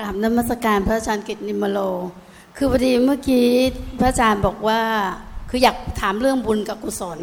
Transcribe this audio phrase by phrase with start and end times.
[0.00, 1.78] กราบนมัสการพระอาจารย์กิตนิมโล
[2.56, 3.48] คือพอดีเมื่อกี้
[4.00, 4.80] พระอาจารย์บอกว่า
[5.50, 7.18] คืออยากถามเรื่องบุญกับกุศล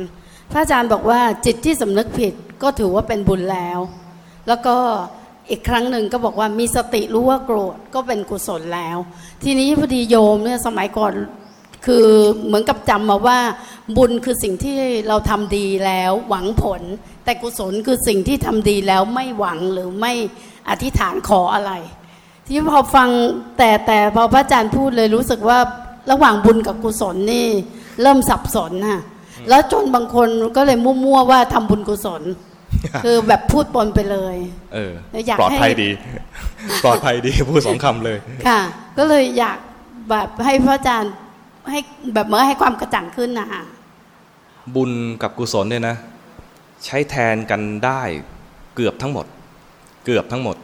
[0.51, 2.33] พระอาจารย์บอกว่าจิตที่สำนึกผิด
[2.63, 3.79] ก็ถือว่าเป็นบุญแล้ว
[4.47, 4.75] แล้วก็
[5.49, 8.97] อีกครั้งหนึ่งก็บอกว่ามีสติรู้ว่าโกรธก็เป็นกุศลแล้ว
[9.43, 11.13] ทีนี้พอดีโยมเนี่ยสมัยก่อน
[11.85, 12.07] คือ
[12.45, 13.39] เหมือนกับจำมาว่า
[13.97, 14.77] บุญคือสิ่งที่
[15.07, 16.81] เราทำดีแล้วหวังผล
[17.23, 20.13] แต่กุศลคือสิ่งที่ทำดีแล้วไม่หวังหรือไม่
[20.69, 21.73] อธิษฐานขออะไร
[22.47, 23.09] ที่พอฟัง
[23.57, 25.59] แต่แต่พอพระอาจารย์พูดเลยรู้สึกว่า
[26.11, 27.47] ระหว่างบุญกับกุศลนี่
[28.01, 29.01] เริ่มสับสนค่ะ
[29.49, 32.21] แล้วจนบางคนก็เลยมั่วๆว่าทำบุญกุศล
[33.03, 34.35] คือแบบพูดปนไปเลย
[34.73, 34.91] เออ
[35.27, 35.89] อยากปลอดให้ภัยดี
[36.83, 38.61] ปลอดภัยดีพูดสองคำเลย ค่ะ
[38.97, 39.57] ก็เลยอยาก
[40.09, 41.13] แบบให้พระอาจารย์
[41.69, 41.79] ให้
[42.13, 43.63] แบบเมื่อให้ความกระจ่างขึ้นนะคะ
[44.75, 44.91] บุญ
[45.21, 45.95] กับกุศลเนี่ยนะ
[46.85, 48.01] ใช้แทนกันได้
[48.75, 49.25] เกือบทั้งหมด
[50.05, 50.55] เกือบทั้งหมด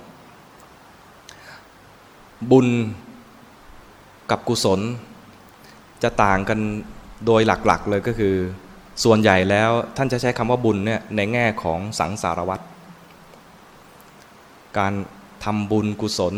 [2.52, 2.67] บุญ
[4.31, 4.80] กับกุศล
[6.03, 6.59] จะต่างกัน
[7.25, 8.36] โดยหลักๆเลยก็คือ
[9.03, 12.66] ส่วนใหญ่แล้วท่านจะใช้คำว่าบุญเนี่ยในแง่ของสังสารวัตร
[14.78, 14.94] การ
[15.45, 16.36] ทำบุญกุศล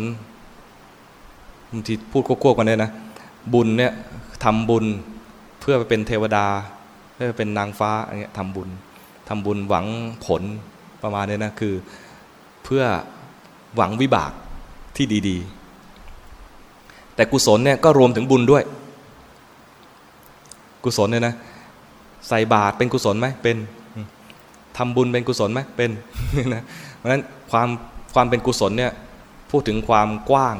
[1.70, 2.90] บางทีพูดควบๆกันเนี่ยนะ
[3.54, 3.92] บุญเนี่ย
[4.44, 4.84] ทำบุญ
[5.60, 6.46] เพื่อไปเป็นเทวดา
[7.14, 8.68] เพื่อเป็นนางฟ้าอะไรเงี้ยทำบุญ
[9.28, 9.86] ทำบุญหวัง
[10.26, 10.42] ผล
[11.02, 11.74] ประมาณนี้นะคือ
[12.64, 12.82] เพื่อ
[13.76, 14.32] หวังวิบาก
[14.96, 15.61] ที่ดี ๆ
[17.14, 18.62] แต่กุศลเนี่ยก็รวมถึงบุญด้วย
[20.84, 21.34] กุศลเนี่ยนะ
[22.28, 23.56] ใส่บาตรเป็นกุศลไหมเป็น
[24.76, 25.90] ทำบุญเป็นกุศลไหมเป็น
[26.54, 26.62] นะ
[26.96, 27.68] เพราะฉะนั้นความ
[28.14, 28.92] ความเป็นกุศลเนี่ย
[29.50, 30.56] พูดถึงความกว้าง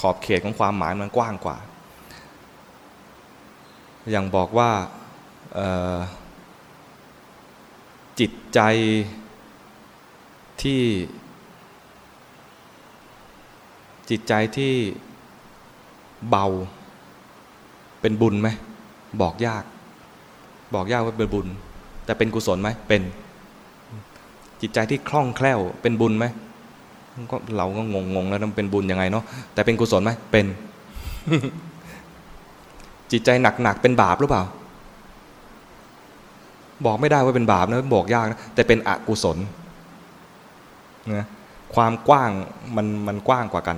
[0.00, 1.56] ขอบเขตของความหมายมันกว้างกว่า
[4.10, 4.70] อย่างบอกว่า
[8.20, 8.60] จิตใจ
[10.62, 10.82] ที่
[14.10, 14.74] จิตใจที่
[16.30, 16.46] เบา
[18.00, 18.48] เป็นบุญไหม
[19.20, 19.64] บอกยาก
[20.74, 21.46] บอกยากว่าเป็นบุญ
[22.04, 23.02] แต่เป็นกุศลไหมเป็น
[24.60, 26.26] จิตใจที่คล่องแคล่ว เป็นบุญไหม
[27.30, 29.24] ก็เราก็งงงๆแล้วมันเป็นบุญยังไงเนาะ
[29.54, 30.46] แต่เป็นกุศลไหมเป็น
[33.12, 33.30] จิตใจ
[33.62, 34.42] หนักๆเป็นบาปหรือเปล่า
[36.86, 39.38] บอกไม่ได้ว่าเป็นบาปนะบอกยากนะแต่เป็นอกุศล
[41.14, 41.26] นะ
[41.74, 42.30] ความกว้าง
[42.76, 43.76] มันมันกว้างกว่ากัน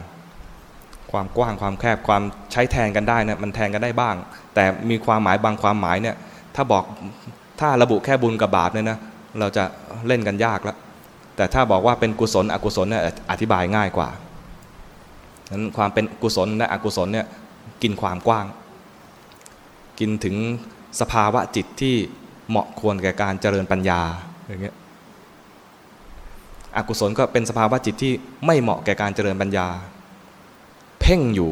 [1.12, 2.22] ความกว้างความแคบความ
[2.52, 4.14] ใช้แทนกันได้นะมันแทนกันได้บ้าง
[4.54, 6.16] แต่มีความหมายบางความหมายเนี่ย
[6.54, 6.84] ถ้าบอก
[7.60, 8.98] ถ้าระบุแค่บุญกับบาปเนี่ยนะ
[9.38, 9.64] เราจะ
[10.06, 10.76] เล่นกันยากแล้ว
[11.36, 14.08] แต่ถ้าบอกว่าเป็นกุศลอกุศลเนี่ยอธิบายง่ายกว่า
[15.52, 17.26] นั้นความเป็นกุศลและอกุศลเนี่ย
[17.82, 18.46] กินความกว้าง
[19.98, 20.36] กินถึง
[21.00, 21.94] สภาวะจิตที่
[22.48, 24.00] เหมาะควรแก่การเจริญปัญญา
[24.46, 24.74] อย่างเงี้ย
[26.76, 28.12] อกุศลก็เป็นสภาวะจิตที่
[28.46, 29.68] ไม่เหมาะแก่การเจริญปัญญา
[31.06, 31.50] พ่งอยู่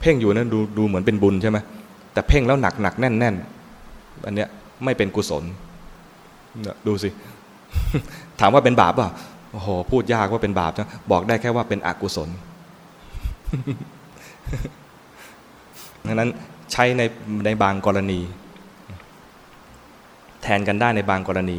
[0.00, 1.58] เพ่งอยู่นั้นดูดูเหมือนเป็นบุญใช่ไหม
[2.12, 3.34] แต่เพ่งแล้วหนักหนักแน่นแน่น
[4.26, 4.48] อันเนี้ย
[4.84, 5.44] ไม่เป็นกุศล
[6.62, 7.08] เนี่ยดูสิ
[8.40, 9.08] ถามว่าเป็นบาปป่ะ
[9.52, 12.28] โอ้โหพูดยากว่าเป็นบาปนะบอกได้แค่ว่าเป็นอกุศล
[16.06, 16.30] ดังนั้น
[16.72, 17.02] ใช้ใน
[17.44, 18.20] ในบางกรณี
[20.42, 21.58] แทนกันได้ในบางกรณี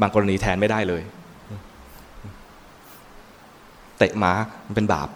[0.00, 1.02] บางกรณีแทนไม่ได้เลย
[3.98, 4.32] เตะหมา
[4.66, 5.08] มันเป็นบาป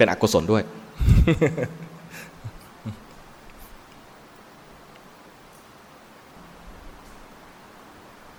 [0.00, 0.62] เป็นอกุศลด้วย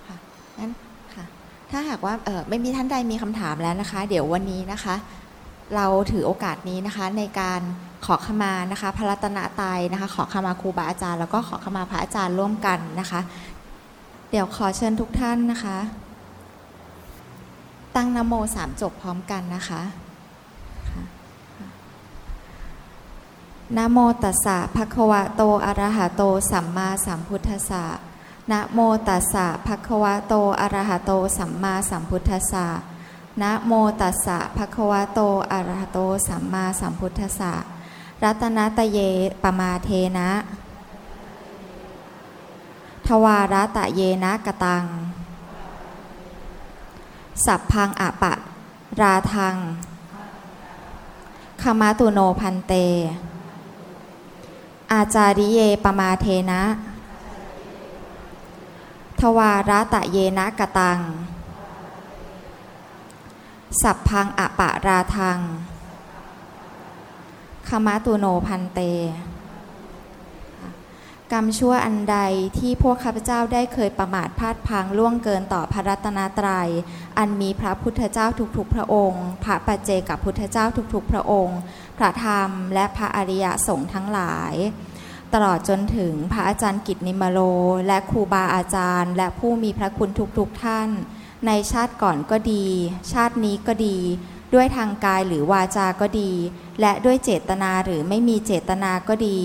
[0.06, 0.16] ค่ะ
[0.58, 0.70] งั้น
[1.14, 1.24] ค่ะ
[1.70, 4.94] ถ้าหากว่าเออไม่มีท่านใดมีคำถามแล้วนะคะ เดี๋ยววันนี้นะคะ
[5.76, 7.60] เราถือโอกาสนี้นะคะ ในการ
[8.06, 13.20] ขอขมานะคะ พระรัตนตรัยนะคะ ขอขมาครูบาอาจารย์ แล้วก็ขอขมาพระอาจารย์ร่วมกันนะคะ
[14.30, 15.76] เดี๋ยวขอเชิญทุกท่านนะคะ
[17.96, 20.01] ตั้งนโมสามจบพร้อมกันนะคะค่ะ
[23.76, 27.84] นะโมตัสสะภะคะวะโตอะระหะโตสัมมาสัมพุทธัสสะ
[28.50, 28.78] นะโม
[29.08, 32.66] ตัสสะภะคะวะโตอะระหะโตสัมมาสัมพุทธัสสะ
[33.42, 35.20] นะโมตัสสะภะคะวะโต
[35.52, 35.98] อะระหะโต
[36.28, 37.52] สัมมาสัมพุทธัสสะ
[38.22, 38.98] รัตนตะเย
[39.42, 40.30] ปมาเทนะ
[43.06, 44.84] ทวารตะเยนะกตัง
[47.44, 48.32] สัพพังอะปะ
[49.00, 49.56] ราทัง
[51.62, 52.74] คมาตุโนพันเต
[54.92, 56.62] อาจาริเยปมาเทนะ
[59.20, 61.00] ทวาระตะเยนะกะตัง
[63.82, 65.38] สัพพังอปะราทัง
[67.68, 68.80] คมาตุโนพันเต
[71.32, 72.18] กรรมชั่วอันใด
[72.58, 76.68] ที่พวกข้าพเจ้าได้เคยประมาทพลาดพังล่วงเกินต่อพระรัตนตรัย
[77.18, 78.26] อันมีพระพุทธเจ้า
[78.56, 80.64] ทุกๆพระองค์ พระปัจเจกับพุทธเจ้า
[80.94, 81.58] ทุกๆพระองค์
[81.98, 84.54] พระธรรมและพระอริยสงฆ์ทั้งหลาย
[85.34, 87.38] ตลอดจนถึงพระอาจารย์กิตนิมโล
[87.86, 90.88] และครูบาอาจารย์ และผู้มีพระคุณทุกๆท่าน
[91.46, 92.66] ในชาติก่อนก็ดี
[93.12, 93.98] ชาตินี้ก็ดี
[94.54, 96.32] ด้วยทางกายหรือวาจาก็ดี
[96.80, 99.38] และด้วยเจตนาหรือไม่มีเจตนาก็ดี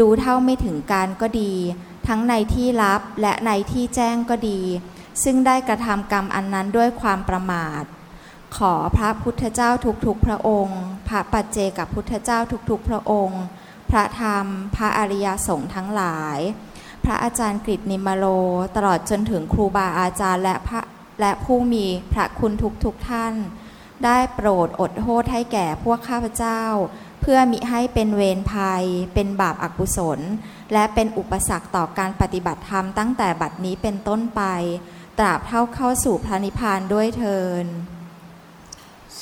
[0.00, 1.52] ดูเท่าไม่ถึงการก็ดี
[2.06, 4.60] ทั้งในที่ลับและในที่แจ้งก็ดี
[5.22, 7.82] ซึ่งได้กระทำกรรมอันนั้นด้วยความประมาท
[8.56, 9.70] ขอพระพุทธเจ้า
[10.06, 12.38] ทุกๆพระองค์ พระปัจเจกับพุทธเจ้า
[12.70, 13.42] ทุกๆ พระองค์
[13.90, 14.46] พระธรรม
[14.76, 16.38] พระอริยสงฆ์ทั้งหลาย
[17.04, 18.26] พระอาจารย์กฤษนิมโล
[18.76, 20.80] ตลอดจนถึงครูบาอาจารย์และพระ
[21.20, 22.52] และผู้มีพระคุณ
[22.84, 23.34] ทุกๆท่าน
[24.04, 26.62] ได้โปรดอดโทษให้แก่พวกข้าพเจ้า
[27.26, 28.84] พื่อมิให้เป็นเวรภัย
[29.14, 30.20] เป็นบาปอากุศล
[30.72, 34.42] และเป็นอุปสรรคต่อการปฏิบัติธรรมตั้งแต่บัดนี้เป็นต้นไป
[35.18, 37.66] ตราบเท่าเข้าสู่พระนิพพานด้วยเทิน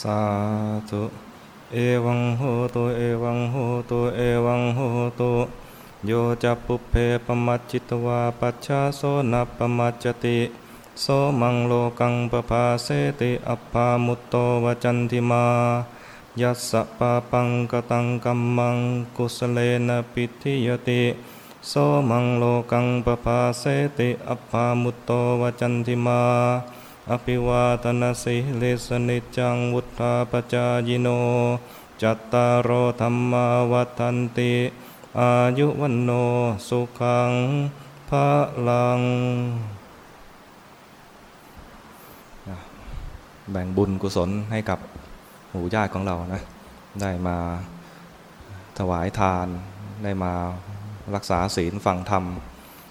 [0.00, 0.22] สา
[0.90, 1.02] ธุ
[1.72, 2.42] เอวังโห
[2.74, 3.56] ตุเอวังโห
[3.90, 4.80] ตุเอวังโห
[5.20, 5.32] ตุ
[6.06, 6.12] โย
[6.42, 6.94] จะปุเพ
[7.26, 9.02] ปมัจจิตวาปัจฉาโส
[9.32, 10.38] นัปปมัจจติ
[11.02, 11.06] โส
[11.40, 12.88] มังโลกังปภาเส
[13.20, 14.34] ติอัปปามุตโต
[14.64, 15.46] วจันติมา
[16.42, 18.78] ยัสสะปาปังกตังกัมมัง
[19.16, 19.58] กุสเล
[19.88, 21.02] นะปิทิยติ
[21.68, 21.72] โส
[22.10, 23.64] มังโลกังปภาเส
[23.98, 25.10] ติอัปปามุตโต
[25.40, 26.22] วจันติมา
[27.10, 31.08] อภิวาทนาสิเลสนิจจังวุธาปจายโน
[32.02, 32.70] จัตตารโอ
[33.00, 34.52] ธรรมาวัฏันติ
[35.18, 36.10] อายุวันโน
[36.68, 37.32] สุขัง
[38.08, 38.28] พระ
[38.68, 39.00] ลัง
[43.50, 44.80] แบ่งบุญกุศลให้กับ
[45.54, 46.42] หมู่ญาติของเรานะ
[47.00, 47.36] ได้มา
[48.78, 49.46] ถวายทาน
[50.04, 50.32] ได้มา
[51.14, 52.24] รักษาศีลฟังธรรม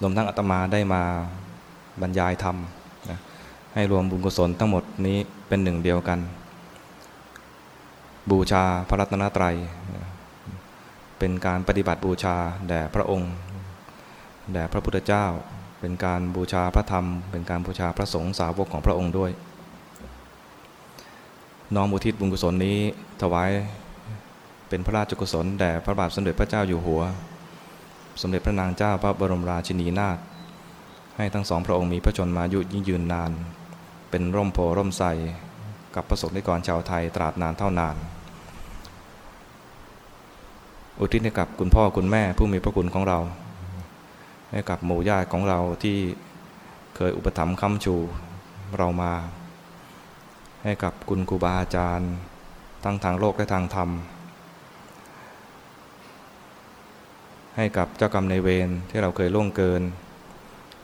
[0.01, 1.04] รวมทั้งอาตมาได้มา
[2.01, 2.57] บรรยายธรรม
[3.10, 3.19] นะ
[3.74, 5.18] ให้รวมบุญกุศลทั้งหมดนี้
[5.48, 6.19] เป็นหนึ่งเดียวกัน
[8.31, 9.56] บูชาพระรัตนตรัย
[11.19, 12.36] เป็นการปฏิบัติบูชา
[12.68, 13.31] แด่พระองค์
[14.54, 15.25] แด่พระพุทธเจ้า
[15.80, 19.31] เป็นการบูชาพระธรรม เป็นการบูชาพระสงฆ์สาวกของพระองค์ด้วย
[21.75, 22.77] น้อมอุทิศบุญกุศลนี้
[23.21, 23.51] ถวาย
[24.69, 27.01] เป็นพระราชกุศลแด่พระบาทสมเด็จพระเจ้าอยู่หัว
[28.21, 30.18] สมเด็จพระนางเจ้าพระบรมราชินีนาถ
[31.18, 33.31] ให้ทั้งสองพระองค์มีพระชนมายุยิ่งยืนนาน
[34.10, 35.04] เป็นร่มโพร่มใส
[35.95, 37.95] กับประสบนิกรชาวไทยตราบนานเท่านาน
[41.00, 43.19] อุทิศให้กับคุณพ่อคุณแม่ผู้มีพระคุณของเรา
[44.51, 45.98] ให้กับหมู่ญาติของเราที่
[46.95, 47.95] เคยอุปถัมภ์ค้ำชู
[48.77, 49.12] เรามา
[50.63, 52.12] ให้กับคุณครูบาอาจารย์
[52.83, 53.89] ทั้งทางโลกและทางธรรม
[57.57, 59.81] ให้กับเจ้ากรรมในายเวรที่เราเคยล่วงเกิน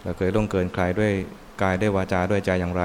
[0.03, 1.11] เราเคยล่วงเกินใครด้วย
[1.61, 2.83] กายด้วยวาจาด้วยใจอย่างไร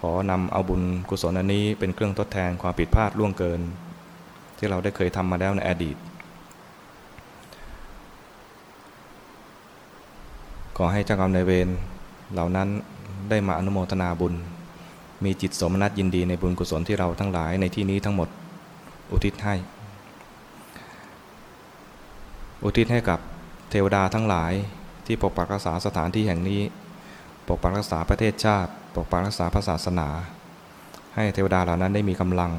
[0.00, 3.60] ขอนำเอาบุญกุศลอันนี้เป็นเครื่องทดแทนความผิดพลาดล่วงเกิน
[4.58, 5.96] ที่เราได้เคยทำมาแล้วในอดีต
[10.76, 11.68] ขอให้เจ้ากรรมในายเวร
[12.32, 12.68] เหล่านั้น
[13.30, 14.34] ได้มาอนุโมทนาบุญ
[15.24, 18.28] มีจิตสมนัตยินดีในบุญกุศลที่เราทั้งหลายในที่นี้ทั้งหมด
[19.10, 19.54] อุทิศให้
[22.64, 23.18] อุทิศให้กับ
[23.70, 24.52] เทวดาทั้งหลาย
[25.06, 26.60] ที่ปกปักรักษาสถานที่แห่งนี้
[27.48, 30.08] ปกปักรักษาประเทศชาติ ปกปักรักษาพระศาสนา
[31.14, 32.52] ให้เทวดาเหล่านั้นได้มีกำลัง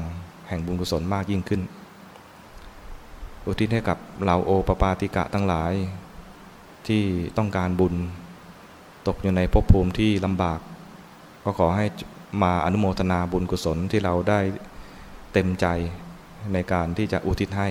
[0.48, 1.60] แห่งบุญกุศลมากยิ่งขึ้น
[3.46, 5.72] อุทิศให้กับเหล่าโอปปาติกะทั้งหลาย
[6.86, 7.02] ที่
[7.38, 7.94] ต้องการบุญ
[9.06, 10.60] ตกอยู่ในภพภูมิที่ลำบาก
[11.44, 11.86] ก็ขอให้
[12.42, 14.40] มาอนุโมทนาบุญกุศลที่เราได้
[15.32, 15.66] เต็มใจ
[16.52, 17.68] ในการที่จะอุทิศให้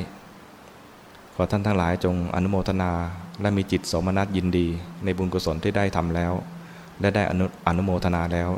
[1.36, 2.92] ขอท่านทั้งหลายจงอนุโมทนา
[3.42, 4.68] และมีจิตสมนัตยินดี
[5.04, 6.34] ในบุญกุศลที่ได้ทำแล้ว
[7.00, 8.50] และได้อนุอนุโมทนาแล้ว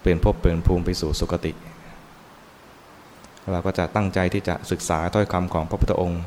[0.00, 1.52] เปลี่ยนภพเปลี่ยนภูมิไปสู่สุคติ
[3.52, 6.22] เราก็จะตั้งใจที่จะศึกษาถ้อยคำของพระพุทธองค์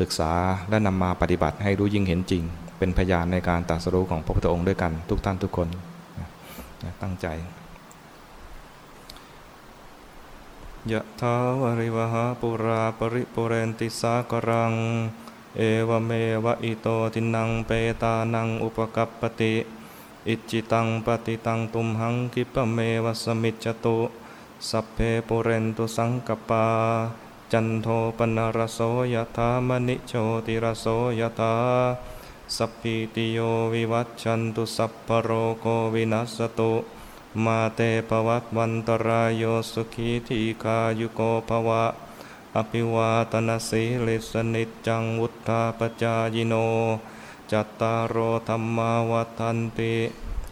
[0.00, 0.32] ศึกษา
[0.68, 2.42] และนำมาปฏิบัติให้รู้ยิ่งเห็นจริง
[2.78, 5.68] เป็นพยานในการตรัสรู้ของพระพุทธองค์ด้วยกันทุกท่านทุกคน
[7.02, 7.26] ตั้งใจ
[10.92, 14.74] ยะถาวริวหาปุราปริปุเรนติสากรัง
[15.56, 16.10] เอวเม
[16.44, 17.70] วะอิโตทินังเป
[18.02, 19.54] ตานังอุปกัปปติ
[20.28, 23.98] อิจิตังปฏิตังตุมหังคิปะเมวะสมิจจตุ
[24.68, 26.64] สัพเพปุเรนตุสังกปา
[27.52, 28.80] จันโทปนรโส
[29.14, 30.12] ยถามณิโช
[30.46, 30.86] ติรโส
[31.20, 31.54] ยถา
[32.56, 33.38] สัพพิติโย
[33.74, 36.72] วิวัตชันตุสัพพโรโควินัสตุ
[37.44, 41.84] มาเตปวัตวันตรายโยสุขีทีคายุโกภวะ
[42.56, 46.54] อภิวาตนาสีลิสนิจังวุธาปจายโน
[47.50, 49.94] จัตตารโอธรรมาวัฏันติ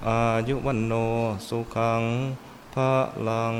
[0.06, 0.92] อายุวันโน
[1.48, 2.02] สุขัง
[2.74, 2.92] พระ
[3.28, 3.56] ลัง